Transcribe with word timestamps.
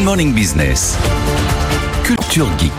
Good 0.00 0.06
Morning 0.06 0.32
Business. 0.32 0.96
Culture 2.04 2.48
Geek. 2.58 2.72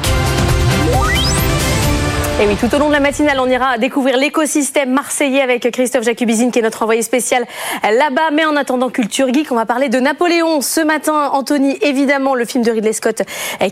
Et 2.41 2.47
oui, 2.47 2.55
tout 2.59 2.73
au 2.75 2.79
long 2.79 2.87
de 2.87 2.93
la 2.93 2.99
matinale, 2.99 3.39
on 3.39 3.47
ira 3.47 3.77
découvrir 3.77 4.17
l'écosystème 4.17 4.89
marseillais 4.89 5.41
avec 5.41 5.69
Christophe 5.69 6.03
Jacubizine, 6.03 6.49
qui 6.49 6.57
est 6.57 6.63
notre 6.63 6.81
envoyé 6.81 7.03
spécial 7.03 7.45
là-bas. 7.83 8.31
Mais 8.33 8.43
en 8.45 8.55
attendant 8.55 8.89
Culture 8.89 9.31
Geek, 9.31 9.51
on 9.51 9.55
va 9.55 9.67
parler 9.67 9.87
de 9.87 9.99
Napoléon. 9.99 10.61
Ce 10.61 10.81
matin, 10.81 11.29
Anthony, 11.33 11.77
évidemment, 11.83 12.33
le 12.33 12.43
film 12.43 12.63
de 12.63 12.71
Ridley 12.71 12.91
Scott 12.93 13.21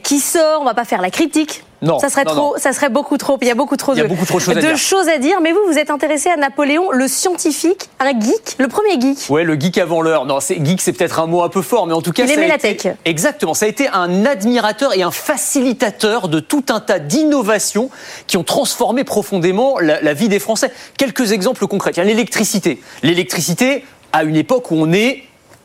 qui 0.04 0.20
sort. 0.20 0.62
On 0.62 0.66
va 0.66 0.76
pas 0.76 0.86
faire 0.86 1.02
la 1.02 1.10
critique. 1.10 1.64
Non, 1.82 1.98
ça 2.00 2.10
serait 2.10 2.26
non, 2.26 2.32
trop, 2.32 2.54
non. 2.54 2.54
ça 2.58 2.74
serait 2.74 2.90
beaucoup 2.90 3.18
trop. 3.18 3.38
Il 3.42 3.48
y 3.48 3.52
a 3.52 3.56
beaucoup 3.56 3.78
trop, 3.78 3.96
de, 3.96 4.04
beaucoup 4.04 4.26
trop 4.26 4.38
de 4.40 4.44
choses 4.44 4.58
à 4.58 4.62
de 4.62 4.68
dire. 4.68 4.78
choses 4.78 5.08
à 5.08 5.18
dire. 5.18 5.40
Mais 5.42 5.52
vous, 5.54 5.62
vous 5.68 5.78
êtes 5.78 5.90
intéressé 5.90 6.30
à 6.30 6.36
Napoléon, 6.36 6.92
le 6.92 7.08
scientifique, 7.08 7.90
un 8.00 8.12
geek, 8.20 8.56
le 8.58 8.68
premier 8.68 9.00
geek. 9.00 9.30
Ouais, 9.30 9.44
le 9.44 9.56
geek 9.60 9.78
avant 9.78 10.02
l'heure. 10.02 10.26
Non, 10.26 10.40
c'est 10.42 10.64
geek, 10.66 10.82
c'est 10.82 10.92
peut-être 10.94 11.20
un 11.20 11.28
mot 11.28 11.42
un 11.42 11.50
peu 11.50 11.62
fort, 11.62 11.88
mais 11.88 11.94
en 11.94 12.02
tout 12.02 12.12
cas, 12.12 12.24
Il 12.24 12.28
ça 12.28 12.34
a 12.34 12.38
aimait 12.38 12.48
la 12.48 12.56
été- 12.56 12.76
tech. 12.76 12.94
Exactement. 13.06 13.54
Ça 13.54 13.66
a 13.66 13.70
été 13.70 13.88
un 13.88 14.26
admirateur 14.26 14.98
et 14.98 15.04
un 15.04 15.12
facilitateur 15.12 16.28
de 16.28 16.40
tout 16.40 16.66
un 16.70 16.80
tas 16.80 17.00
d'innovations 17.00 17.90
qui 18.28 18.38
ont 18.38 18.44
transformé 18.44 19.04
profondément 19.04 19.80
la, 19.80 20.02
la 20.02 20.14
vie 20.14 20.30
des 20.30 20.40
Français. 20.40 20.72
Quelques 20.98 21.32
exemples 21.32 21.66
concrets. 21.68 21.92
L'électricité. 22.04 22.82
L'électricité, 23.04 23.84
à 24.14 24.24
une 24.24 24.36
époque 24.36 24.72
où 24.72 24.76
on 24.76 24.92
est 24.92 25.24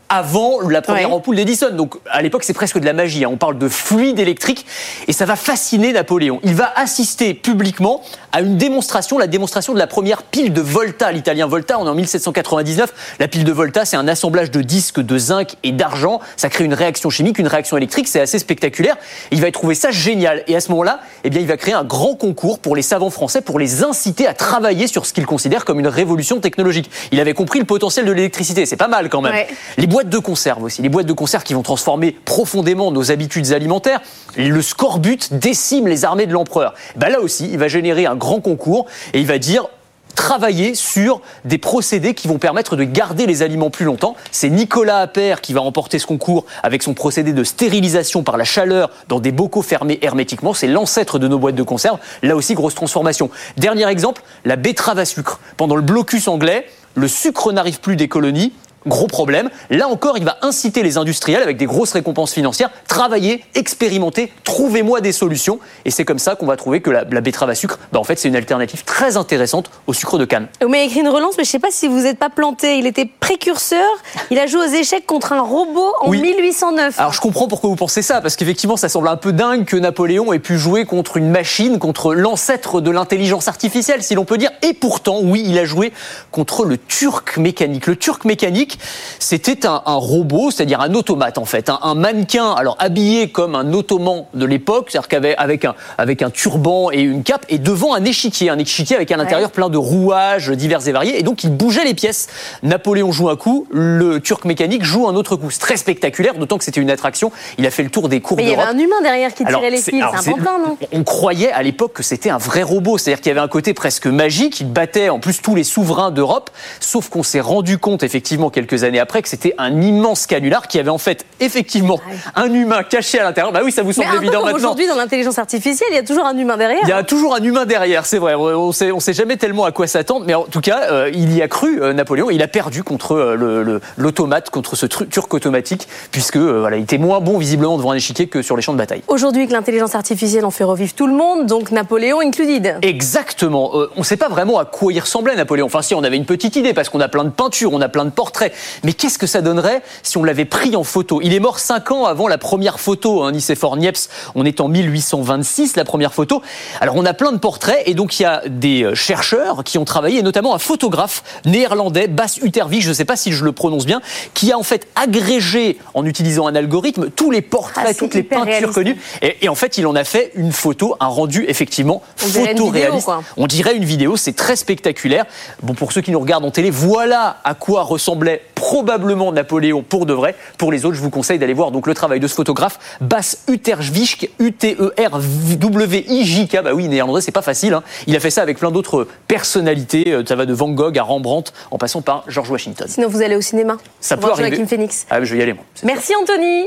avant 0.08 0.60
la 0.68 0.82
première 0.82 1.08
Ouais. 1.08 1.14
ampoule 1.14 1.36
d'Edison. 1.36 1.70
Donc 1.72 1.94
à 2.10 2.22
l'époque, 2.22 2.44
c'est 2.44 2.52
presque 2.52 2.78
de 2.78 2.84
la 2.84 2.92
magie. 2.92 3.24
hein. 3.24 3.30
On 3.32 3.36
parle 3.36 3.58
de 3.58 3.68
fluide 3.68 4.18
électrique 4.18 4.64
et 5.08 5.12
ça 5.12 5.24
va 5.24 5.36
fasciner 5.36 5.92
Napoléon. 5.92 6.40
Il 6.44 6.54
va 6.54 6.72
assister 6.76 7.34
publiquement 7.34 8.02
à 8.32 8.40
une 8.40 8.56
démonstration, 8.56 9.18
la 9.18 9.26
démonstration 9.26 9.74
de 9.74 9.78
la 9.78 9.86
première 9.86 10.22
pile 10.22 10.52
de 10.52 10.60
Volta. 10.60 11.12
L'italien 11.12 11.46
Volta, 11.46 11.78
on 11.78 11.86
est 11.86 11.88
en 11.88 11.94
1799. 11.94 12.92
La 13.20 13.28
pile 13.28 13.44
de 13.44 13.52
Volta, 13.52 13.84
c'est 13.84 13.96
un 13.96 14.08
assemblage 14.08 14.50
de 14.50 14.60
disques 14.60 15.00
de 15.00 15.18
zinc 15.18 15.54
et 15.62 15.72
d'argent. 15.72 16.20
Ça 16.36 16.48
crée 16.48 16.64
une 16.64 16.74
réaction 16.74 17.10
chimique, 17.10 17.38
une 17.38 17.46
réaction 17.48 17.76
électrique. 17.76 18.08
C'est 18.08 18.20
assez 18.20 18.38
spectaculaire. 18.38 18.96
Il 19.30 19.40
va 19.40 19.50
trouver 19.50 19.74
ça 19.74 19.90
génial. 19.90 20.42
Et 20.48 20.56
à 20.56 20.60
ce 20.60 20.70
moment-là, 20.70 21.00
eh 21.24 21.30
bien, 21.30 21.40
il 21.40 21.46
va 21.46 21.56
créer 21.56 21.74
un 21.74 21.84
grand 21.84 22.14
concours 22.14 22.58
pour 22.58 22.74
les 22.76 22.82
savants 22.82 23.10
français 23.10 23.40
pour 23.40 23.58
les 23.58 23.82
inciter 23.84 24.26
à 24.26 24.34
travailler 24.34 24.86
sur 24.88 25.06
ce 25.06 25.12
qu'il 25.12 25.26
considère 25.26 25.64
comme 25.64 25.78
une 25.80 25.88
révolution 25.88 26.40
technologique. 26.40 26.90
Il 27.12 27.20
avait 27.20 27.34
compris 27.34 27.58
le 27.60 27.64
potentiel 27.64 28.04
de 28.04 28.12
l'électricité. 28.12 28.66
C'est 28.66 28.76
pas 28.76 28.88
mal 28.88 29.08
quand 29.08 29.20
même. 29.20 29.32
Ouais. 29.32 29.48
Les 29.78 29.86
boîtes 29.94 30.08
de 30.08 30.18
conserve 30.18 30.64
aussi, 30.64 30.82
les 30.82 30.88
boîtes 30.88 31.06
de 31.06 31.12
conserve 31.12 31.44
qui 31.44 31.54
vont 31.54 31.62
transformer 31.62 32.10
profondément 32.24 32.90
nos 32.90 33.12
habitudes 33.12 33.52
alimentaires. 33.52 34.00
Le 34.36 34.60
scorbut 34.60 35.32
décime 35.34 35.86
les 35.86 36.04
armées 36.04 36.26
de 36.26 36.32
l'empereur. 36.32 36.74
Ben 36.96 37.10
là 37.10 37.20
aussi, 37.20 37.48
il 37.52 37.58
va 37.58 37.68
générer 37.68 38.04
un 38.04 38.16
grand 38.16 38.40
concours 38.40 38.86
et 39.12 39.20
il 39.20 39.26
va 39.26 39.38
dire 39.38 39.68
travailler 40.16 40.74
sur 40.74 41.20
des 41.44 41.58
procédés 41.58 42.14
qui 42.14 42.26
vont 42.26 42.38
permettre 42.38 42.74
de 42.74 42.82
garder 42.82 43.26
les 43.26 43.42
aliments 43.42 43.70
plus 43.70 43.84
longtemps. 43.84 44.16
C'est 44.32 44.50
Nicolas 44.50 44.98
Appert 44.98 45.40
qui 45.40 45.52
va 45.52 45.60
remporter 45.60 46.00
ce 46.00 46.06
concours 46.06 46.44
avec 46.64 46.82
son 46.82 46.94
procédé 46.94 47.32
de 47.32 47.44
stérilisation 47.44 48.24
par 48.24 48.36
la 48.36 48.44
chaleur 48.44 48.90
dans 49.06 49.20
des 49.20 49.30
bocaux 49.30 49.62
fermés 49.62 50.00
hermétiquement. 50.02 50.54
C'est 50.54 50.66
l'ancêtre 50.66 51.20
de 51.20 51.28
nos 51.28 51.38
boîtes 51.38 51.54
de 51.54 51.62
conserve. 51.62 52.00
Là 52.24 52.34
aussi, 52.34 52.54
grosse 52.54 52.74
transformation. 52.74 53.30
Dernier 53.58 53.86
exemple, 53.86 54.22
la 54.44 54.56
betterave 54.56 54.98
à 54.98 55.04
sucre. 55.04 55.38
Pendant 55.56 55.76
le 55.76 55.82
blocus 55.82 56.26
anglais, 56.26 56.66
le 56.96 57.06
sucre 57.06 57.52
n'arrive 57.52 57.78
plus 57.78 57.94
des 57.94 58.08
colonies. 58.08 58.52
Gros 58.86 59.06
problème. 59.06 59.50
Là 59.70 59.88
encore, 59.88 60.18
il 60.18 60.24
va 60.24 60.36
inciter 60.42 60.82
les 60.82 60.98
industriels 60.98 61.42
avec 61.42 61.56
des 61.56 61.66
grosses 61.66 61.92
récompenses 61.92 62.32
financières, 62.32 62.70
travailler, 62.88 63.44
expérimenter, 63.54 64.32
trouvez-moi 64.44 65.00
des 65.00 65.12
solutions. 65.12 65.58
Et 65.84 65.90
c'est 65.90 66.04
comme 66.04 66.18
ça 66.18 66.34
qu'on 66.36 66.46
va 66.46 66.56
trouver 66.56 66.80
que 66.80 66.90
la, 66.90 67.04
la 67.04 67.20
betterave 67.20 67.50
à 67.50 67.54
sucre, 67.54 67.78
bah, 67.92 67.98
en 67.98 68.04
fait, 68.04 68.18
c'est 68.18 68.28
une 68.28 68.36
alternative 68.36 68.84
très 68.84 69.16
intéressante 69.16 69.70
au 69.86 69.92
sucre 69.92 70.18
de 70.18 70.24
canne. 70.24 70.48
Vous 70.60 70.68
m'avez 70.68 70.84
écrit 70.84 71.00
une 71.00 71.08
relance, 71.08 71.34
mais 71.38 71.44
je 71.44 71.50
sais 71.50 71.58
pas 71.58 71.70
si 71.70 71.88
vous 71.88 72.00
n'êtes 72.00 72.18
pas 72.18 72.30
planté. 72.30 72.78
Il 72.78 72.86
était 72.86 73.06
précurseur. 73.06 73.86
Il 74.30 74.38
a 74.38 74.46
joué 74.46 74.60
aux 74.66 74.72
échecs 74.72 75.06
contre 75.06 75.32
un 75.32 75.40
robot 75.40 75.92
en 76.00 76.10
Oui. 76.10 76.20
1809. 76.20 76.98
Alors 76.98 77.12
je 77.12 77.20
comprends 77.20 77.48
pourquoi 77.48 77.70
vous 77.70 77.76
pensez 77.76 78.02
ça, 78.02 78.20
parce 78.20 78.36
qu'effectivement 78.36 78.76
ça 78.76 78.88
semble 78.88 79.08
un 79.08 79.16
peu 79.16 79.32
dingue 79.32 79.64
que 79.64 79.76
Napoléon 79.76 80.32
ait 80.32 80.38
pu 80.38 80.58
jouer 80.58 80.84
contre 80.84 81.16
une 81.16 81.30
machine, 81.30 81.78
contre 81.78 82.14
l'ancêtre 82.14 82.80
de 82.80 82.90
l'intelligence 82.90 83.48
artificielle, 83.48 84.02
si 84.02 84.14
l'on 84.14 84.24
peut 84.24 84.38
dire. 84.38 84.50
Et 84.62 84.72
pourtant, 84.74 85.20
oui, 85.22 85.42
il 85.46 85.58
a 85.58 85.64
joué 85.64 85.92
contre 86.30 86.64
le 86.64 86.76
turc 86.78 87.36
mécanique. 87.36 87.86
Le 87.86 87.96
turc 87.96 88.24
mécanique, 88.24 88.73
c'était 89.18 89.66
un, 89.66 89.82
un 89.86 89.94
robot, 89.94 90.50
c'est-à-dire 90.50 90.80
un 90.80 90.94
automate 90.94 91.38
en 91.38 91.44
fait, 91.44 91.68
un, 91.68 91.78
un 91.82 91.94
mannequin, 91.94 92.52
alors 92.52 92.76
habillé 92.78 93.30
comme 93.30 93.54
un 93.54 93.72
ottoman 93.72 94.24
de 94.34 94.44
l'époque, 94.44 94.88
c'est-à-dire 94.90 95.08
qu'avec 95.08 95.34
avec 95.38 95.64
un, 95.64 95.74
avec 95.98 96.22
un 96.22 96.30
turban 96.30 96.90
et 96.90 97.00
une 97.00 97.22
cape, 97.22 97.46
et 97.48 97.58
devant 97.58 97.94
un 97.94 98.04
échiquier, 98.04 98.50
un 98.50 98.58
échiquier 98.58 98.96
avec 98.96 99.10
à 99.10 99.16
l'intérieur 99.16 99.50
plein 99.50 99.68
de 99.68 99.78
rouages 99.78 100.50
divers 100.50 100.86
et 100.86 100.92
variés, 100.92 101.18
et 101.18 101.22
donc 101.22 101.44
il 101.44 101.50
bougeait 101.50 101.84
les 101.84 101.94
pièces. 101.94 102.28
Napoléon 102.62 103.12
joue 103.12 103.28
un 103.28 103.36
coup, 103.36 103.66
le 103.70 104.20
turc 104.20 104.44
mécanique 104.44 104.84
joue 104.84 105.08
un 105.08 105.14
autre 105.14 105.36
coup. 105.36 105.50
C'est 105.50 105.60
très 105.60 105.76
spectaculaire, 105.76 106.34
d'autant 106.34 106.58
que 106.58 106.64
c'était 106.64 106.80
une 106.80 106.90
attraction. 106.90 107.32
Il 107.58 107.66
a 107.66 107.70
fait 107.70 107.82
le 107.82 107.90
tour 107.90 108.08
des 108.08 108.20
cours 108.20 108.36
mais 108.36 108.44
il 108.44 108.48
y 108.48 108.52
avait 108.52 108.62
d'Europe. 108.62 108.76
un 108.76 108.78
humain 108.78 109.00
derrière 109.02 109.30
qui 109.30 109.44
tirait 109.44 109.48
Alors, 109.48 109.62
les 109.62 109.76
fils. 109.76 109.84
C'est 109.86 110.00
un 110.00 110.10
pantin, 110.10 110.58
non 110.58 110.76
On 110.92 111.04
croyait 111.04 111.52
à 111.52 111.62
l'époque 111.62 111.92
que 111.94 112.02
c'était 112.02 112.30
un 112.30 112.38
vrai 112.38 112.62
robot, 112.62 112.98
c'est-à-dire 112.98 113.20
qu'il 113.20 113.28
y 113.28 113.32
avait 113.32 113.40
un 113.40 113.48
côté 113.48 113.74
presque 113.74 114.06
magique, 114.06 114.60
il 114.60 114.72
battait 114.72 115.08
en 115.08 115.18
plus 115.18 115.42
tous 115.42 115.54
les 115.54 115.64
souverains 115.64 116.10
d'Europe, 116.10 116.50
sauf 116.80 117.08
qu'on 117.08 117.22
s'est 117.22 117.40
rendu 117.40 117.78
compte 117.78 118.02
effectivement 118.02 118.50
quelques 118.50 118.63
années 118.84 118.98
après 118.98 119.22
que 119.22 119.28
c'était 119.28 119.54
un 119.58 119.80
immense 119.80 120.26
canular 120.26 120.66
qui 120.68 120.78
avait 120.78 120.90
en 120.90 120.98
fait 120.98 121.24
effectivement 121.40 122.00
un 122.34 122.52
humain 122.52 122.82
caché 122.82 123.18
à 123.18 123.24
l'intérieur. 123.24 123.52
Bah 123.52 123.60
oui, 123.64 123.72
ça 123.72 123.82
vous 123.82 123.88
Mais 123.88 123.94
semble 123.94 124.08
un 124.08 124.10
peu 124.12 124.16
évident 124.18 124.32
comme 124.38 124.44
maintenant. 124.44 124.58
aujourd'hui 124.58 124.86
dans 124.86 124.96
l'intelligence 124.96 125.38
artificielle, 125.38 125.88
il 125.92 125.96
y 125.96 125.98
a 125.98 126.02
toujours 126.02 126.26
un 126.26 126.36
humain 126.36 126.56
derrière. 126.56 126.80
Il 126.82 126.88
y 126.88 126.92
a 126.92 127.02
toujours 127.02 127.34
un 127.34 127.42
humain 127.42 127.66
derrière, 127.66 128.06
c'est 128.06 128.18
vrai. 128.18 128.34
On 128.34 128.72
sait, 128.72 128.92
on 128.92 129.00
sait 129.00 129.12
jamais 129.12 129.36
tellement 129.36 129.64
à 129.64 129.72
quoi 129.72 129.86
s'attendre, 129.86 130.24
mais 130.26 130.34
en 130.34 130.44
tout 130.44 130.60
cas, 130.60 130.90
euh, 130.90 131.10
il 131.12 131.34
y 131.36 131.42
a 131.42 131.48
cru 131.48 131.82
euh, 131.82 131.92
Napoléon. 131.92 132.30
Il 132.30 132.42
a 132.42 132.48
perdu 132.48 132.82
contre 132.82 133.12
euh, 133.14 133.80
l'automate, 133.96 134.50
contre 134.50 134.76
ce 134.76 134.86
turc 134.86 135.32
automatique, 135.34 135.88
puisque 136.10 136.36
euh, 136.36 136.60
voilà, 136.60 136.76
il 136.76 136.82
était 136.84 136.98
moins 136.98 137.20
bon 137.20 137.38
visiblement 137.38 137.76
devant 137.76 137.90
un 137.92 137.96
échiquier 137.96 138.26
que 138.28 138.42
sur 138.42 138.56
les 138.56 138.62
champs 138.62 138.72
de 138.72 138.78
bataille. 138.78 139.02
Aujourd'hui, 139.08 139.46
que 139.46 139.52
l'intelligence 139.52 139.94
artificielle 139.94 140.44
en 140.44 140.50
fait 140.50 140.64
revivre 140.64 140.94
tout 140.94 141.06
le 141.06 141.14
monde, 141.14 141.46
donc 141.46 141.70
Napoléon 141.70 142.20
included. 142.20 142.78
Exactement. 142.82 143.72
Euh, 143.74 143.90
on 143.96 144.00
ne 144.00 144.04
sait 144.04 144.16
pas 144.16 144.28
vraiment 144.28 144.58
à 144.58 144.64
quoi 144.64 144.92
il 144.92 145.00
ressemblait 145.00 145.36
Napoléon. 145.36 145.66
Enfin, 145.66 145.82
si 145.82 145.94
on 145.94 146.02
avait 146.02 146.16
une 146.16 146.24
petite 146.24 146.56
idée, 146.56 146.72
parce 146.72 146.88
qu'on 146.88 147.00
a 147.00 147.08
plein 147.08 147.24
de 147.24 147.30
peintures, 147.30 147.72
on 147.72 147.80
a 147.80 147.88
plein 147.88 148.04
de 148.04 148.10
portraits. 148.10 148.52
Mais 148.82 148.92
qu'est-ce 148.92 149.18
que 149.18 149.26
ça 149.26 149.40
donnerait 149.40 149.82
si 150.02 150.18
on 150.18 150.24
l'avait 150.24 150.44
pris 150.44 150.76
en 150.76 150.84
photo? 150.84 151.20
Il 151.22 151.32
est 151.34 151.40
mort 151.40 151.58
cinq 151.58 151.90
ans 151.90 152.04
avant 152.06 152.28
la 152.28 152.38
première 152.38 152.80
photo. 152.80 153.22
Hein, 153.22 153.32
Nicéphore 153.32 153.76
Niepce, 153.76 154.08
on 154.34 154.44
est 154.44 154.60
en 154.60 154.68
1826, 154.68 155.76
la 155.76 155.84
première 155.84 156.12
photo. 156.14 156.42
Alors, 156.80 156.96
on 156.96 157.04
a 157.04 157.14
plein 157.14 157.32
de 157.32 157.38
portraits, 157.38 157.82
et 157.86 157.94
donc 157.94 158.18
il 158.18 158.22
y 158.22 158.26
a 158.26 158.42
des 158.46 158.84
euh, 158.84 158.94
chercheurs 158.94 159.64
qui 159.64 159.78
ont 159.78 159.84
travaillé, 159.84 160.18
et 160.18 160.22
notamment 160.22 160.54
un 160.54 160.58
photographe 160.58 161.22
néerlandais, 161.44 162.08
Bas 162.08 162.26
Utervig, 162.42 162.82
je 162.82 162.88
ne 162.88 162.94
sais 162.94 163.04
pas 163.04 163.16
si 163.16 163.32
je 163.32 163.44
le 163.44 163.52
prononce 163.52 163.86
bien, 163.86 164.00
qui 164.34 164.52
a 164.52 164.58
en 164.58 164.62
fait 164.62 164.86
agrégé, 164.94 165.78
en 165.94 166.04
utilisant 166.04 166.46
un 166.46 166.54
algorithme, 166.54 167.10
tous 167.10 167.30
les 167.30 167.42
portraits, 167.42 167.86
Ah, 167.88 167.94
toutes 167.94 168.14
les 168.14 168.22
peintures 168.22 168.44
réaliste. 168.46 168.72
connues. 168.74 168.96
Et, 169.22 169.44
et 169.44 169.48
en 169.48 169.54
fait, 169.54 169.78
il 169.78 169.86
en 169.86 169.94
a 169.94 170.04
fait 170.04 170.32
une 170.34 170.52
photo, 170.52 170.96
un 171.00 171.06
rendu 171.06 171.44
effectivement 171.48 172.02
photoréaliste. 172.16 173.10
On 173.36 173.46
dirait 173.46 173.76
une 173.76 173.84
vidéo, 173.84 174.16
c'est 174.16 174.34
très 174.36 174.56
spectaculaire. 174.56 175.24
Bon, 175.62 175.74
pour 175.74 175.92
ceux 175.92 176.00
qui 176.00 176.10
nous 176.10 176.20
regardent 176.20 176.44
en 176.44 176.50
télé, 176.50 176.70
voilà 176.70 177.38
à 177.44 177.54
quoi 177.54 177.82
ressemblait 177.82 178.42
probablement 178.54 179.32
Napoléon 179.32 179.82
pour 179.82 180.06
de 180.06 180.12
vrai. 180.12 180.34
Pour 180.58 180.72
les 180.72 180.84
autres, 180.84 180.96
je 180.96 181.00
vous 181.02 181.10
conseille 181.10 181.38
d'aller 181.38 181.54
voir 181.54 181.70
donc 181.70 181.86
le 181.86 181.94
travail 181.94 182.20
de 182.20 182.26
ce 182.26 182.34
photographe, 182.34 182.78
Bas 183.00 183.36
Utervijk, 183.48 184.30
U-T-E-R-W-I-J-K. 184.38 186.62
Bah 186.62 186.72
oui, 186.74 186.88
néerlandais, 186.88 187.20
c'est 187.20 187.32
pas 187.32 187.42
facile. 187.42 187.74
hein. 187.74 187.82
Il 188.06 188.16
a 188.16 188.20
fait 188.20 188.30
ça 188.30 188.42
avec 188.42 188.58
plein 188.58 188.70
d'autres 188.70 189.06
personnalités. 189.28 190.12
Euh, 190.12 190.22
Ça 190.26 190.36
va 190.36 190.46
de 190.46 190.54
Van 190.54 190.70
Gogh 190.70 190.98
à 190.98 191.02
Rembrandt, 191.02 191.52
en 191.70 191.78
passant 191.78 192.02
par 192.02 192.24
George 192.28 192.50
Washington. 192.50 192.86
Sinon, 192.88 193.08
vous 193.08 193.22
allez 193.22 193.36
au 193.36 193.40
cinéma. 193.40 193.76
Ça 194.00 194.16
peut 194.16 194.30
arriver. 194.30 194.64
Phoenix. 194.66 195.06
Ah, 195.10 195.22
je 195.22 195.32
vais 195.32 195.40
y 195.40 195.42
aller, 195.42 195.52
moi. 195.52 195.64
Merci 195.82 196.12
Anthony. 196.20 196.66